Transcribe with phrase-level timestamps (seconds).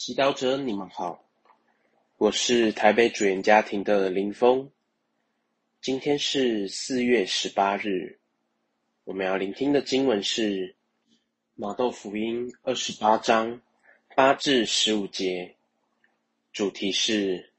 [0.00, 1.24] 祈祷者，你们好，
[2.18, 4.70] 我是台北主言家庭的林峰。
[5.80, 8.20] 今天是四月十八日，
[9.02, 10.76] 我们要聆听的经文是
[11.56, 13.60] 马窦福音二十八章
[14.14, 15.56] 八至十五节，
[16.52, 17.52] 主题是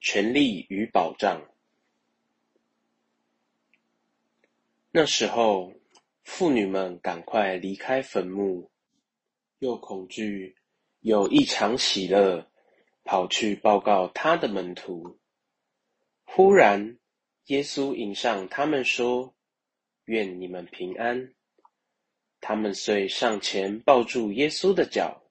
[0.00, 1.42] 权力与保障。
[4.90, 5.72] 那时候，
[6.24, 8.70] 妇女们赶快离开坟墓，
[9.60, 10.54] 又恐惧。
[11.08, 12.50] 有一场喜乐，
[13.02, 15.18] 跑去报告他的门徒。
[16.26, 16.98] 忽然，
[17.46, 19.34] 耶稣迎上他们说
[20.04, 21.32] ：“愿你们平安。”
[22.42, 25.22] 他们遂上前抱住耶稣的脚，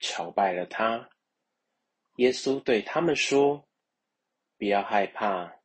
[0.00, 1.08] 朝拜了他。
[2.16, 3.68] 耶稣对他们说
[4.58, 5.60] ：“不要害怕，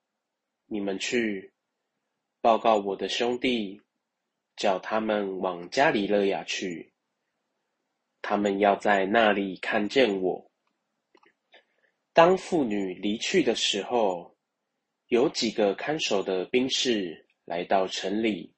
[0.68, 1.52] 你们去
[2.40, 3.82] 报告我的兄弟，
[4.56, 6.94] 叫他们往加里勒亚去。”
[8.22, 10.52] 他们要在那里看见我。
[12.14, 14.36] 当妇女离去的时候，
[15.08, 18.54] 有几个看守的兵士来到城里，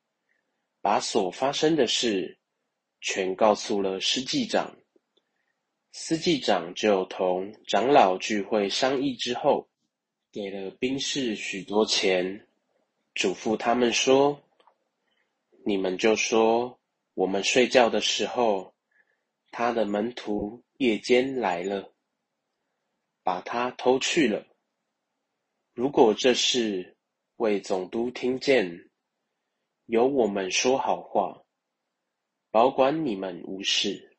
[0.82, 2.40] 把所发生的事
[3.02, 4.76] 全告诉了司祭长。
[5.92, 9.70] 司祭长就同长老聚会商议之后，
[10.32, 12.48] 给了兵士许多钱，
[13.14, 14.42] 嘱咐他们说
[15.66, 16.80] ：“你们就说，
[17.14, 18.71] 我们睡觉的时候。”
[19.52, 21.94] 他的门徒夜间来了，
[23.22, 24.48] 把他偷去了。
[25.74, 26.98] 如果这事
[27.36, 28.90] 为总督听见，
[29.88, 31.44] 由我们说好话，
[32.50, 34.18] 保管你们无事。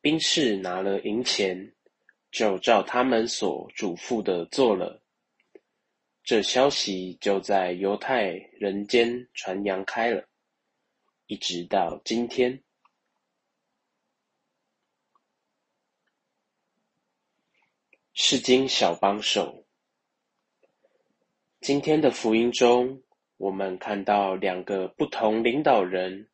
[0.00, 1.74] 兵士拿了银钱，
[2.30, 5.02] 就照他们所嘱咐的做了。
[6.22, 10.28] 这消息就在犹太人间传扬开了，
[11.26, 12.62] 一直到今天。
[18.20, 19.64] 是经小帮手。
[21.60, 23.00] 今天的福音中，
[23.36, 26.28] 我们看到两个不同领导人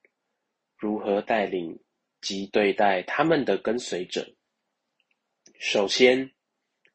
[0.79, 1.79] 如何带领
[2.23, 4.35] 及对待他们的跟随者。
[5.61, 6.33] 首先，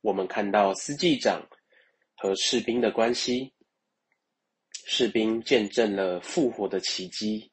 [0.02, 1.48] 我们看到司祭长
[2.16, 3.54] 和士兵的关系。
[4.72, 7.52] 士兵见证了复活的奇迹，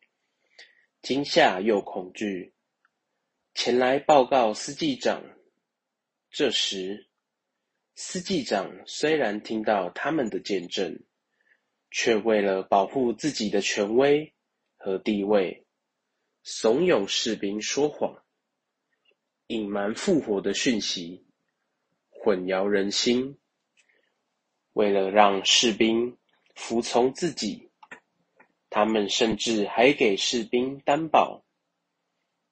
[1.02, 2.54] 惊吓又恐惧，
[3.52, 5.22] 前来报告司祭长。
[6.30, 7.06] 这时，
[7.98, 11.02] 司祭长虽然听到他们的见证，
[11.90, 14.34] 却为了保护自己的权威
[14.76, 15.64] 和地位，
[16.42, 18.22] 怂恿士兵说谎，
[19.46, 21.24] 隐瞒复活的讯息，
[22.10, 23.38] 混淆人心。
[24.74, 26.18] 为了让士兵
[26.54, 27.70] 服从自己，
[28.68, 31.46] 他们甚至还给士兵担保，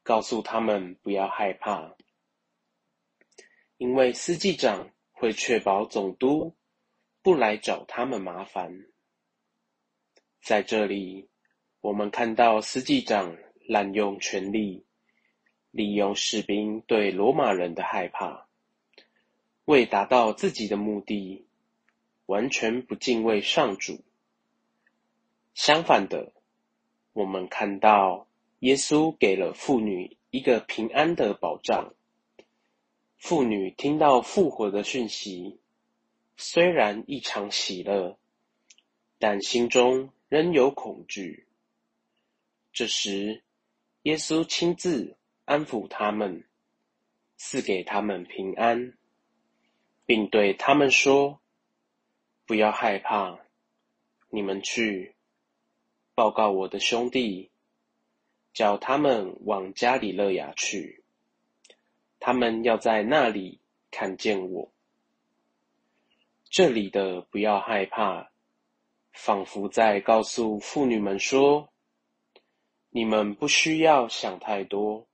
[0.02, 1.94] 告诉他们不要害怕，
[3.76, 4.90] 因为司祭长。
[5.24, 6.54] 会确保总督
[7.22, 8.84] 不来找他们麻烦。
[10.42, 11.30] 在这里，
[11.80, 13.34] 我们看到司祭长
[13.66, 14.84] 滥用权力，
[15.70, 18.46] 利用士兵对罗马人的害怕，
[19.64, 21.46] 为达到自己的目的，
[22.26, 24.04] 完全不敬畏上主。
[25.54, 26.34] 相反的，
[27.14, 31.94] 我们看到耶稣给了妇女一个平安的保障。
[33.24, 35.58] 妇女听到复活的讯息，
[36.36, 38.18] 虽然异常喜乐，
[39.18, 41.46] 但心中仍有恐惧。
[42.70, 43.42] 这时，
[44.02, 46.44] 耶稣亲自安抚他们，
[47.38, 48.92] 赐给他们平安，
[50.04, 51.40] 并对他们说
[52.44, 53.38] ：“不要害怕，
[54.28, 55.14] 你们去
[56.14, 57.50] 报告我的兄弟，
[58.52, 61.00] 叫他们往加里勒亚去。”
[62.26, 64.72] 他们要在那里看见我。
[66.48, 68.30] 这里的不要害怕，
[69.12, 71.70] 仿佛在告诉妇女们说：
[72.88, 75.06] 你们不需要想太多，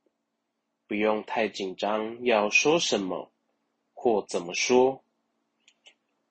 [0.87, 3.29] 不用太紧张，要说什么
[3.93, 5.03] 或怎么说，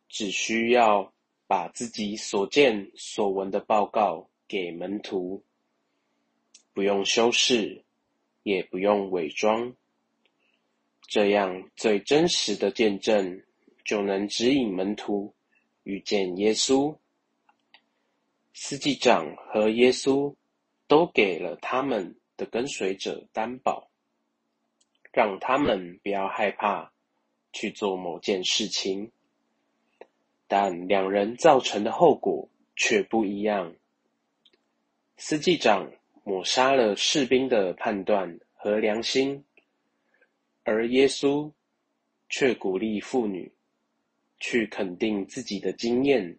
[0.09, 1.13] 只需要
[1.47, 5.45] 把自己所见所闻的报告给门徒，
[6.73, 7.85] 不用修饰，
[8.43, 9.77] 也不用伪装。
[11.11, 13.43] 这样最真实的见证，
[13.85, 15.35] 就能指引门徒
[15.83, 16.97] 遇见耶稣。
[18.55, 20.33] 司祭长和耶稣
[20.87, 23.91] 都给了他们的跟随者担保，
[25.13, 26.93] 让他们不要害怕
[27.53, 29.11] 去做某件事情。
[30.47, 33.75] 但两人造成的后果却不一样。
[35.17, 35.91] 司祭长
[36.23, 39.45] 抹杀了士兵的判断和良心。
[40.71, 41.53] 而耶稣
[42.29, 43.53] 却鼓励妇女
[44.39, 46.39] 去肯定自己的经验。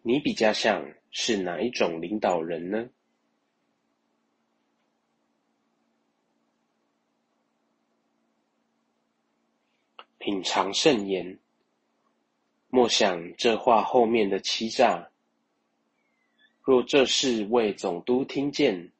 [0.00, 2.88] 你比较像是哪一种领导人呢？
[10.16, 11.38] 品尝圣言，
[12.68, 15.10] 莫想这话后面的欺诈。
[16.62, 18.92] 若这事为总督听见，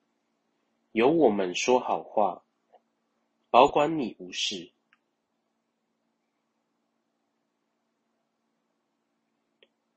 [0.93, 2.43] 由我们说好话，
[3.50, 4.70] 保管你无事。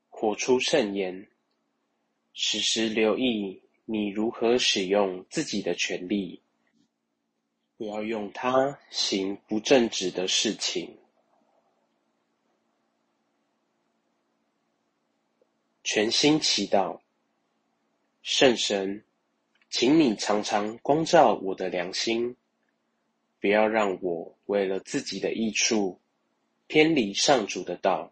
[0.08, 1.28] 火出圣言，
[2.32, 6.40] 时时留意你如何使用自己的权利，
[7.76, 10.98] 不要用它行不正直的事情。
[15.84, 17.00] 全心祈祷，
[18.22, 19.04] 圣神，
[19.68, 22.36] 请你常常光照我的良心，
[23.42, 26.00] 不要让我为了自己的益处
[26.68, 28.11] 偏离上主的道。